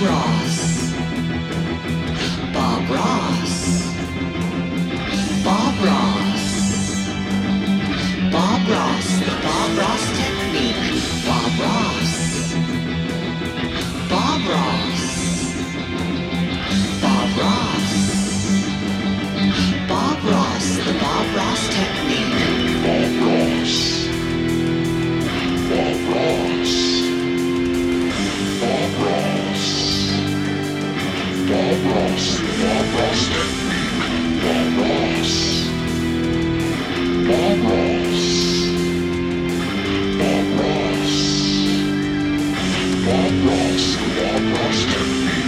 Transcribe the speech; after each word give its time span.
Ross. 0.00 0.94
Bob 2.54 2.88
Ross. 2.88 3.54
Bob 5.44 5.74
Ross. 5.84 6.44
Bob 8.32 8.68
Ross. 8.68 9.08
The 9.18 9.36
Bob 9.44 9.78
Ross 9.78 10.04
technique. 10.18 10.80
Bob 11.26 11.60
Ross. 11.60 12.54
Bob 14.08 14.48
Ross. 14.48 14.71
Bob 43.12 43.44
Ross. 43.44 43.96
Bob 44.16 44.42
Ross 44.56 44.80
technique. 44.86 45.28
I 45.28 45.34
think 45.34 45.41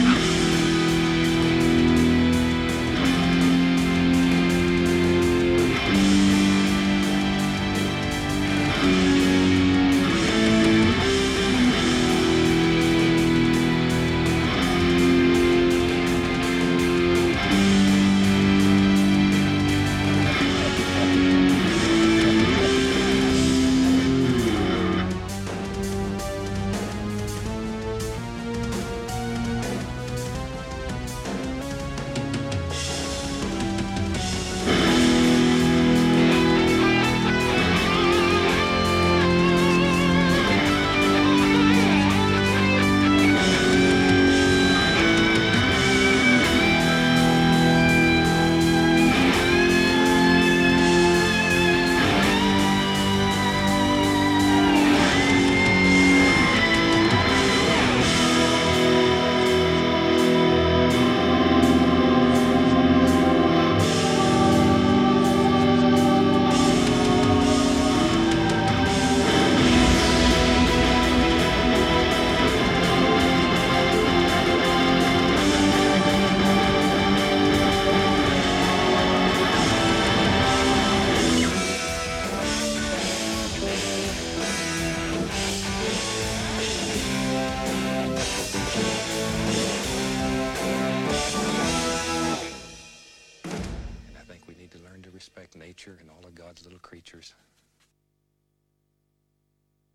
learn 94.94 95.02
to 95.02 95.10
respect 95.10 95.56
nature 95.56 95.98
and 96.00 96.08
all 96.08 96.24
of 96.24 96.36
God's 96.36 96.62
little 96.62 96.78
creatures. 96.78 97.34